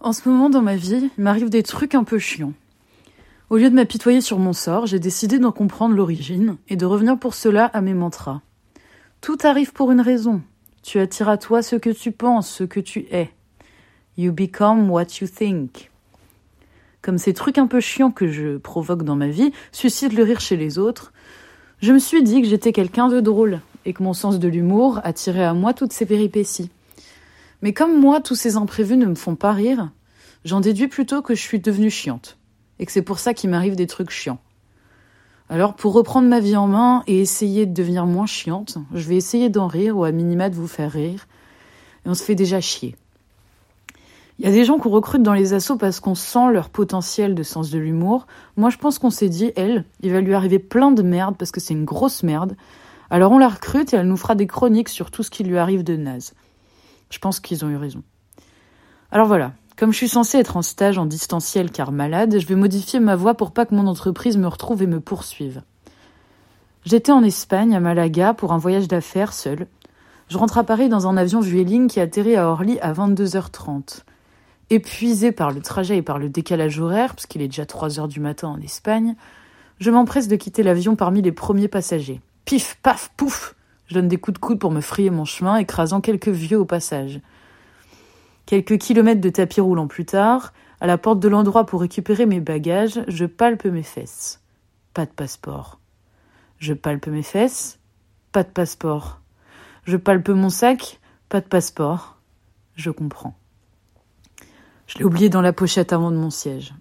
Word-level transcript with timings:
En 0.00 0.12
ce 0.12 0.28
moment 0.28 0.48
dans 0.48 0.62
ma 0.62 0.76
vie, 0.76 1.10
il 1.18 1.24
m'arrive 1.24 1.50
des 1.50 1.64
trucs 1.64 1.96
un 1.96 2.04
peu 2.04 2.20
chiants. 2.20 2.52
Au 3.50 3.56
lieu 3.56 3.68
de 3.68 3.74
m'apitoyer 3.74 4.20
sur 4.20 4.38
mon 4.38 4.52
sort, 4.52 4.86
j'ai 4.86 5.00
décidé 5.00 5.40
d'en 5.40 5.50
comprendre 5.50 5.96
l'origine 5.96 6.56
et 6.68 6.76
de 6.76 6.86
revenir 6.86 7.18
pour 7.18 7.34
cela 7.34 7.64
à 7.64 7.80
mes 7.80 7.94
mantras. 7.94 8.40
Tout 9.20 9.38
arrive 9.42 9.72
pour 9.72 9.90
une 9.90 10.00
raison. 10.00 10.40
Tu 10.84 11.00
attires 11.00 11.28
à 11.28 11.36
toi 11.36 11.62
ce 11.62 11.74
que 11.74 11.90
tu 11.90 12.12
penses, 12.12 12.48
ce 12.48 12.62
que 12.62 12.78
tu 12.78 13.06
es. 13.10 13.30
You 14.16 14.32
become 14.32 14.88
what 14.88 15.06
you 15.20 15.26
think. 15.26 15.90
Comme 17.02 17.18
ces 17.18 17.34
trucs 17.34 17.58
un 17.58 17.66
peu 17.66 17.80
chiants 17.80 18.12
que 18.12 18.28
je 18.28 18.56
provoque 18.56 19.02
dans 19.02 19.16
ma 19.16 19.28
vie 19.28 19.50
suscitent 19.72 20.12
le 20.12 20.22
rire 20.22 20.40
chez 20.40 20.56
les 20.56 20.78
autres, 20.78 21.12
je 21.80 21.92
me 21.92 21.98
suis 21.98 22.22
dit 22.22 22.40
que 22.40 22.46
j'étais 22.46 22.72
quelqu'un 22.72 23.08
de 23.08 23.18
drôle 23.20 23.60
et 23.84 23.92
que 23.94 24.04
mon 24.04 24.12
sens 24.12 24.38
de 24.38 24.46
l'humour 24.46 25.00
attirait 25.02 25.44
à 25.44 25.54
moi 25.54 25.74
toutes 25.74 25.92
ces 25.92 26.06
péripéties. 26.06 26.70
Mais 27.62 27.72
comme 27.72 28.00
moi, 28.00 28.20
tous 28.20 28.34
ces 28.34 28.56
imprévus 28.56 28.96
ne 28.96 29.06
me 29.06 29.14
font 29.14 29.34
pas 29.34 29.52
rire, 29.52 29.90
j'en 30.44 30.60
déduis 30.60 30.88
plutôt 30.88 31.22
que 31.22 31.34
je 31.34 31.42
suis 31.42 31.60
devenue 31.60 31.90
chiante, 31.90 32.38
et 32.78 32.86
que 32.86 32.92
c'est 32.92 33.02
pour 33.02 33.18
ça 33.18 33.34
qu'il 33.34 33.50
m'arrive 33.50 33.76
des 33.76 33.86
trucs 33.86 34.10
chiants. 34.10 34.38
Alors, 35.48 35.74
pour 35.74 35.94
reprendre 35.94 36.28
ma 36.28 36.40
vie 36.40 36.56
en 36.56 36.66
main 36.66 37.02
et 37.06 37.20
essayer 37.20 37.66
de 37.66 37.72
devenir 37.72 38.06
moins 38.06 38.26
chiante, 38.26 38.78
je 38.94 39.08
vais 39.08 39.16
essayer 39.16 39.48
d'en 39.48 39.66
rire 39.66 39.96
ou 39.96 40.04
à 40.04 40.12
minima 40.12 40.50
de 40.50 40.54
vous 40.54 40.68
faire 40.68 40.92
rire, 40.92 41.26
et 42.04 42.08
on 42.08 42.14
se 42.14 42.22
fait 42.22 42.34
déjà 42.34 42.60
chier. 42.60 42.96
Il 44.38 44.44
y 44.44 44.48
a 44.48 44.52
des 44.52 44.64
gens 44.64 44.78
qu'on 44.78 44.90
recrute 44.90 45.22
dans 45.22 45.32
les 45.32 45.52
assauts 45.52 45.76
parce 45.76 45.98
qu'on 45.98 46.14
sent 46.14 46.52
leur 46.52 46.70
potentiel 46.70 47.34
de 47.34 47.42
sens 47.42 47.70
de 47.70 47.78
l'humour. 47.78 48.28
Moi, 48.56 48.70
je 48.70 48.78
pense 48.78 49.00
qu'on 49.00 49.10
s'est 49.10 49.28
dit, 49.28 49.50
elle, 49.56 49.84
il 50.00 50.12
va 50.12 50.20
lui 50.20 50.32
arriver 50.32 50.60
plein 50.60 50.92
de 50.92 51.02
merde 51.02 51.34
parce 51.36 51.50
que 51.50 51.58
c'est 51.58 51.74
une 51.74 51.84
grosse 51.84 52.22
merde. 52.22 52.54
Alors 53.10 53.32
on 53.32 53.38
la 53.38 53.48
recrute 53.48 53.92
et 53.92 53.96
elle 53.96 54.06
nous 54.06 54.16
fera 54.16 54.36
des 54.36 54.46
chroniques 54.46 54.90
sur 54.90 55.10
tout 55.10 55.24
ce 55.24 55.30
qui 55.30 55.42
lui 55.42 55.58
arrive 55.58 55.82
de 55.82 55.96
naze. 55.96 56.34
Je 57.10 57.18
pense 57.18 57.40
qu'ils 57.40 57.64
ont 57.64 57.70
eu 57.70 57.76
raison. 57.76 58.02
Alors 59.10 59.26
voilà, 59.26 59.52
comme 59.76 59.92
je 59.92 59.96
suis 59.96 60.08
censée 60.08 60.38
être 60.38 60.56
en 60.56 60.62
stage 60.62 60.98
en 60.98 61.06
distanciel 61.06 61.70
car 61.70 61.92
malade, 61.92 62.38
je 62.38 62.46
vais 62.46 62.56
modifier 62.56 63.00
ma 63.00 63.16
voix 63.16 63.34
pour 63.34 63.52
pas 63.52 63.64
que 63.64 63.74
mon 63.74 63.86
entreprise 63.86 64.36
me 64.36 64.48
retrouve 64.48 64.82
et 64.82 64.86
me 64.86 65.00
poursuive. 65.00 65.62
J'étais 66.84 67.12
en 67.12 67.22
Espagne, 67.22 67.74
à 67.74 67.80
Malaga, 67.80 68.34
pour 68.34 68.52
un 68.52 68.58
voyage 68.58 68.88
d'affaires 68.88 69.32
seul. 69.32 69.66
Je 70.28 70.36
rentre 70.36 70.58
à 70.58 70.64
Paris 70.64 70.88
dans 70.88 71.06
un 71.06 71.16
avion 71.16 71.40
Vueling 71.40 71.88
qui 71.88 72.00
atterrit 72.00 72.36
à 72.36 72.48
Orly 72.48 72.78
à 72.80 72.92
22h30. 72.92 74.04
Épuisé 74.70 75.32
par 75.32 75.50
le 75.50 75.62
trajet 75.62 75.96
et 75.96 76.02
par 76.02 76.18
le 76.18 76.28
décalage 76.28 76.78
horaire, 76.80 77.14
parce 77.14 77.26
qu'il 77.26 77.40
est 77.40 77.48
déjà 77.48 77.64
3 77.64 77.98
heures 77.98 78.08
du 78.08 78.20
matin 78.20 78.48
en 78.48 78.60
Espagne, 78.60 79.16
je 79.80 79.90
m'empresse 79.90 80.28
de 80.28 80.36
quitter 80.36 80.62
l'avion 80.62 80.96
parmi 80.96 81.22
les 81.22 81.32
premiers 81.32 81.68
passagers. 81.68 82.20
Pif, 82.44 82.78
paf, 82.82 83.10
pouf 83.16 83.54
je 83.88 83.94
donne 83.94 84.08
des 84.08 84.18
coups 84.18 84.34
de 84.34 84.38
coude 84.38 84.58
pour 84.58 84.70
me 84.70 84.80
frayer 84.80 85.10
mon 85.10 85.24
chemin, 85.24 85.56
écrasant 85.56 86.00
quelques 86.00 86.28
vieux 86.28 86.58
au 86.58 86.64
passage. 86.64 87.20
Quelques 88.46 88.78
kilomètres 88.78 89.20
de 89.20 89.30
tapis 89.30 89.60
roulant 89.60 89.88
plus 89.88 90.04
tard, 90.04 90.52
à 90.80 90.86
la 90.86 90.98
porte 90.98 91.20
de 91.20 91.28
l'endroit 91.28 91.66
pour 91.66 91.80
récupérer 91.80 92.26
mes 92.26 92.40
bagages, 92.40 93.00
je 93.08 93.24
palpe 93.24 93.64
mes 93.64 93.82
fesses. 93.82 94.40
Pas 94.94 95.06
de 95.06 95.10
passeport. 95.10 95.80
Je 96.58 96.74
palpe 96.74 97.08
mes 97.08 97.22
fesses. 97.22 97.78
Pas 98.32 98.44
de 98.44 98.48
passeport. 98.48 99.20
Je 99.84 99.96
palpe 99.96 100.28
mon 100.28 100.50
sac. 100.50 101.00
Pas 101.28 101.40
de 101.40 101.46
passeport. 101.46 102.18
Je 102.74 102.90
comprends. 102.90 103.36
Je 104.86 104.98
l'ai 104.98 105.04
oublié 105.04 105.28
dans 105.28 105.42
la 105.42 105.52
pochette 105.52 105.92
avant 105.92 106.10
de 106.10 106.16
mon 106.16 106.30
siège. 106.30 106.74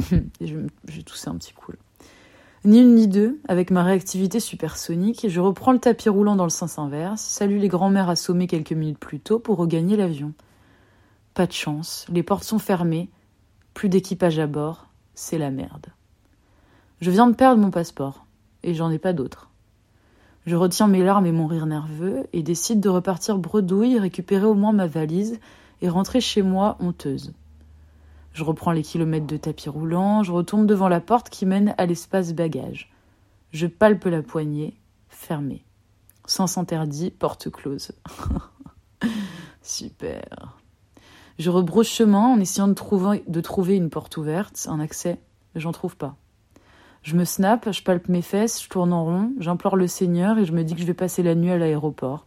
J'ai 0.40 1.02
toussé 1.04 1.28
un 1.28 1.36
petit 1.36 1.52
coup. 1.52 1.72
Ni 2.66 2.80
une 2.80 2.94
ni 2.94 3.08
deux, 3.08 3.40
avec 3.46 3.70
ma 3.70 3.82
réactivité 3.82 4.40
supersonique, 4.40 5.26
je 5.28 5.40
reprends 5.40 5.72
le 5.72 5.78
tapis 5.78 6.08
roulant 6.08 6.34
dans 6.34 6.44
le 6.44 6.50
sens 6.50 6.78
inverse, 6.78 7.20
salue 7.20 7.58
les 7.58 7.68
grands-mères 7.68 8.08
assommées 8.08 8.46
quelques 8.46 8.72
minutes 8.72 8.98
plus 8.98 9.20
tôt 9.20 9.38
pour 9.38 9.58
regagner 9.58 9.98
l'avion. 9.98 10.32
Pas 11.34 11.46
de 11.46 11.52
chance, 11.52 12.06
les 12.10 12.22
portes 12.22 12.44
sont 12.44 12.58
fermées, 12.58 13.10
plus 13.74 13.90
d'équipage 13.90 14.38
à 14.38 14.46
bord, 14.46 14.86
c'est 15.14 15.36
la 15.36 15.50
merde. 15.50 15.88
Je 17.02 17.10
viens 17.10 17.26
de 17.26 17.34
perdre 17.34 17.60
mon 17.60 17.70
passeport, 17.70 18.24
et 18.62 18.72
j'en 18.72 18.90
ai 18.90 18.98
pas 18.98 19.12
d'autre. 19.12 19.50
Je 20.46 20.56
retiens 20.56 20.88
mes 20.88 21.04
larmes 21.04 21.26
et 21.26 21.32
mon 21.32 21.46
rire 21.46 21.66
nerveux, 21.66 22.26
et 22.32 22.42
décide 22.42 22.80
de 22.80 22.88
repartir 22.88 23.36
bredouille, 23.36 23.98
récupérer 23.98 24.46
au 24.46 24.54
moins 24.54 24.72
ma 24.72 24.86
valise, 24.86 25.38
et 25.82 25.90
rentrer 25.90 26.22
chez 26.22 26.40
moi 26.40 26.78
honteuse. 26.80 27.34
Je 28.34 28.42
reprends 28.42 28.72
les 28.72 28.82
kilomètres 28.82 29.28
de 29.28 29.36
tapis 29.36 29.68
roulant, 29.68 30.24
je 30.24 30.32
retourne 30.32 30.66
devant 30.66 30.88
la 30.88 31.00
porte 31.00 31.30
qui 31.30 31.46
mène 31.46 31.72
à 31.78 31.86
l'espace 31.86 32.34
bagage. 32.34 32.92
Je 33.52 33.68
palpe 33.68 34.04
la 34.06 34.22
poignée, 34.22 34.74
fermée. 35.08 35.64
Sens 36.26 36.58
interdit, 36.58 37.12
porte 37.12 37.48
close. 37.48 37.92
Super. 39.62 40.58
Je 41.38 41.48
rebrousse 41.50 41.88
chemin 41.88 42.26
en 42.26 42.40
essayant 42.40 42.66
de 42.66 42.74
trouver, 43.40 43.76
une 43.76 43.88
porte 43.88 44.16
ouverte, 44.16 44.66
un 44.68 44.80
accès. 44.80 45.20
J'en 45.54 45.70
trouve 45.72 45.96
pas. 45.96 46.16
Je 47.02 47.14
me 47.14 47.24
snappe, 47.24 47.70
je 47.70 47.84
palpe 47.84 48.08
mes 48.08 48.22
fesses, 48.22 48.64
je 48.64 48.68
tourne 48.68 48.92
en 48.92 49.04
rond, 49.04 49.32
j'implore 49.38 49.76
le 49.76 49.86
Seigneur 49.86 50.38
et 50.38 50.44
je 50.44 50.52
me 50.52 50.64
dis 50.64 50.74
que 50.74 50.80
je 50.80 50.86
vais 50.86 50.94
passer 50.94 51.22
la 51.22 51.36
nuit 51.36 51.52
à 51.52 51.58
l'aéroport. 51.58 52.26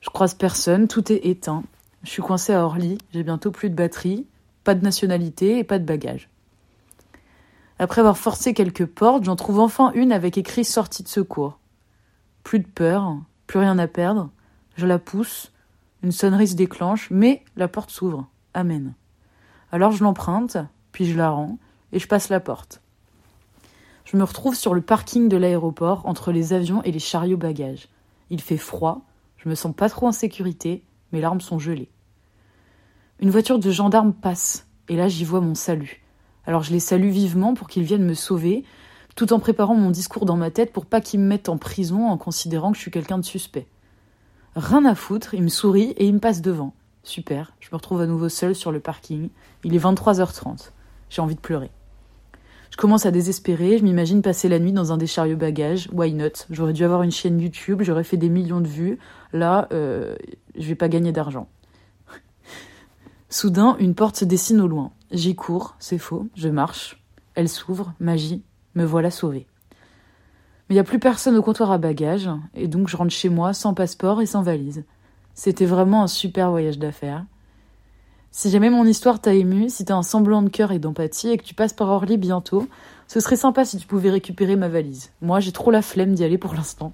Je 0.00 0.10
croise 0.10 0.34
personne, 0.34 0.88
tout 0.88 1.10
est 1.10 1.24
éteint. 1.24 1.62
Je 2.02 2.10
suis 2.10 2.22
coincé 2.22 2.52
à 2.52 2.64
Orly, 2.64 2.98
j'ai 3.12 3.22
bientôt 3.22 3.50
plus 3.50 3.70
de 3.70 3.74
batterie, 3.74 4.26
pas 4.66 4.74
de 4.74 4.82
nationalité 4.82 5.58
et 5.58 5.64
pas 5.64 5.78
de 5.78 5.84
bagages. 5.84 6.28
Après 7.78 8.00
avoir 8.00 8.18
forcé 8.18 8.52
quelques 8.52 8.84
portes, 8.84 9.22
j'en 9.22 9.36
trouve 9.36 9.60
enfin 9.60 9.92
une 9.94 10.10
avec 10.10 10.38
écrit 10.38 10.64
sortie 10.64 11.04
de 11.04 11.08
secours. 11.08 11.60
Plus 12.42 12.58
de 12.58 12.66
peur, 12.66 13.16
plus 13.46 13.60
rien 13.60 13.78
à 13.78 13.86
perdre. 13.86 14.28
Je 14.76 14.84
la 14.84 14.98
pousse, 14.98 15.52
une 16.02 16.10
sonnerie 16.10 16.48
se 16.48 16.56
déclenche, 16.56 17.08
mais 17.12 17.44
la 17.54 17.68
porte 17.68 17.90
s'ouvre. 17.90 18.26
Amen. 18.54 18.94
Alors 19.70 19.92
je 19.92 20.02
l'emprunte, 20.02 20.56
puis 20.90 21.06
je 21.06 21.16
la 21.16 21.30
rends, 21.30 21.58
et 21.92 22.00
je 22.00 22.08
passe 22.08 22.28
la 22.28 22.40
porte. 22.40 22.82
Je 24.04 24.16
me 24.16 24.24
retrouve 24.24 24.56
sur 24.56 24.74
le 24.74 24.82
parking 24.82 25.28
de 25.28 25.36
l'aéroport 25.36 26.06
entre 26.06 26.32
les 26.32 26.54
avions 26.54 26.82
et 26.82 26.90
les 26.90 26.98
chariots 26.98 27.36
bagages. 27.36 27.88
Il 28.30 28.40
fait 28.40 28.56
froid, 28.56 29.02
je 29.36 29.48
me 29.48 29.54
sens 29.54 29.72
pas 29.76 29.88
trop 29.88 30.08
en 30.08 30.12
sécurité, 30.12 30.82
mes 31.12 31.20
larmes 31.20 31.40
sont 31.40 31.60
gelées. 31.60 31.88
Une 33.18 33.30
voiture 33.30 33.58
de 33.58 33.70
gendarme 33.70 34.12
passe, 34.12 34.66
et 34.90 34.96
là 34.96 35.08
j'y 35.08 35.24
vois 35.24 35.40
mon 35.40 35.54
salut. 35.54 36.02
Alors 36.44 36.62
je 36.62 36.72
les 36.72 36.80
salue 36.80 37.08
vivement 37.08 37.54
pour 37.54 37.66
qu'ils 37.66 37.82
viennent 37.82 38.04
me 38.04 38.12
sauver, 38.12 38.62
tout 39.14 39.32
en 39.32 39.38
préparant 39.38 39.74
mon 39.74 39.90
discours 39.90 40.26
dans 40.26 40.36
ma 40.36 40.50
tête 40.50 40.70
pour 40.70 40.84
pas 40.84 41.00
qu'ils 41.00 41.20
me 41.20 41.26
mettent 41.26 41.48
en 41.48 41.56
prison 41.56 42.08
en 42.08 42.18
considérant 42.18 42.72
que 42.72 42.76
je 42.76 42.82
suis 42.82 42.90
quelqu'un 42.90 43.16
de 43.16 43.24
suspect. 43.24 43.66
Rien 44.54 44.84
à 44.84 44.94
foutre, 44.94 45.32
il 45.32 45.42
me 45.42 45.48
sourit 45.48 45.94
et 45.96 46.06
il 46.06 46.12
me 46.12 46.20
passe 46.20 46.42
devant. 46.42 46.74
Super, 47.04 47.54
je 47.58 47.68
me 47.72 47.76
retrouve 47.76 48.02
à 48.02 48.06
nouveau 48.06 48.28
seul 48.28 48.54
sur 48.54 48.70
le 48.70 48.80
parking. 48.80 49.30
Il 49.64 49.74
est 49.74 49.78
23h30. 49.78 50.72
J'ai 51.08 51.22
envie 51.22 51.36
de 51.36 51.40
pleurer. 51.40 51.70
Je 52.70 52.76
commence 52.76 53.06
à 53.06 53.10
désespérer, 53.10 53.78
je 53.78 53.84
m'imagine 53.84 54.20
passer 54.20 54.50
la 54.50 54.58
nuit 54.58 54.72
dans 54.72 54.92
un 54.92 54.98
des 54.98 55.06
chariots 55.06 55.38
bagages. 55.38 55.88
Why 55.92 56.12
not? 56.12 56.44
J'aurais 56.50 56.74
dû 56.74 56.84
avoir 56.84 57.02
une 57.02 57.10
chaîne 57.10 57.40
YouTube, 57.40 57.80
j'aurais 57.82 58.04
fait 58.04 58.18
des 58.18 58.28
millions 58.28 58.60
de 58.60 58.68
vues. 58.68 58.98
Là, 59.32 59.68
euh, 59.72 60.16
je 60.58 60.68
vais 60.68 60.74
pas 60.74 60.88
gagner 60.88 61.12
d'argent. 61.12 61.48
Soudain, 63.28 63.76
une 63.80 63.94
porte 63.94 64.16
se 64.16 64.24
dessine 64.24 64.60
au 64.60 64.68
loin. 64.68 64.92
J'y 65.10 65.34
cours, 65.34 65.74
c'est 65.80 65.98
faux, 65.98 66.28
je 66.36 66.48
marche. 66.48 67.02
Elle 67.34 67.48
s'ouvre, 67.48 67.92
magie, 67.98 68.42
me 68.76 68.84
voilà 68.84 69.10
sauvée. 69.10 69.46
Mais 70.68 70.74
il 70.74 70.76
n'y 70.76 70.80
a 70.80 70.84
plus 70.84 71.00
personne 71.00 71.36
au 71.36 71.42
comptoir 71.42 71.72
à 71.72 71.78
bagages, 71.78 72.30
et 72.54 72.68
donc 72.68 72.88
je 72.88 72.96
rentre 72.96 73.12
chez 73.12 73.28
moi 73.28 73.52
sans 73.52 73.74
passeport 73.74 74.22
et 74.22 74.26
sans 74.26 74.42
valise. 74.42 74.84
C'était 75.34 75.66
vraiment 75.66 76.02
un 76.02 76.06
super 76.06 76.50
voyage 76.50 76.78
d'affaires. 76.78 77.24
Si 78.30 78.50
jamais 78.50 78.70
mon 78.70 78.84
histoire 78.84 79.20
t'a 79.20 79.34
ému, 79.34 79.70
si 79.70 79.84
t'as 79.84 79.96
un 79.96 80.02
semblant 80.02 80.42
de 80.42 80.48
cœur 80.48 80.70
et 80.70 80.78
d'empathie 80.78 81.30
et 81.30 81.38
que 81.38 81.44
tu 81.44 81.54
passes 81.54 81.72
par 81.72 81.88
Orly 81.88 82.18
bientôt, 82.18 82.68
ce 83.08 83.18
serait 83.18 83.36
sympa 83.36 83.64
si 83.64 83.78
tu 83.78 83.86
pouvais 83.86 84.10
récupérer 84.10 84.56
ma 84.56 84.68
valise. 84.68 85.10
Moi, 85.20 85.40
j'ai 85.40 85.52
trop 85.52 85.70
la 85.70 85.82
flemme 85.82 86.14
d'y 86.14 86.22
aller 86.22 86.38
pour 86.38 86.54
l'instant. 86.54 86.92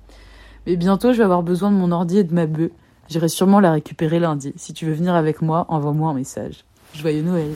Mais 0.66 0.76
bientôt, 0.76 1.12
je 1.12 1.19
vais 1.19 1.25
avoir 1.25 1.43
besoin 1.43 1.70
de 1.70 1.76
mon 1.76 1.93
ordi 1.93 2.19
et 2.19 2.25
de 2.25 2.34
ma 2.34 2.47
bœuf. 2.47 2.70
J'irai 3.08 3.28
sûrement 3.28 3.60
la 3.60 3.72
récupérer 3.72 4.18
lundi. 4.18 4.52
Si 4.56 4.72
tu 4.72 4.86
veux 4.86 4.94
venir 4.94 5.14
avec 5.14 5.42
moi, 5.42 5.66
envoie-moi 5.68 6.10
un 6.10 6.14
message. 6.14 6.64
Joyeux 6.94 7.22
Noël 7.22 7.54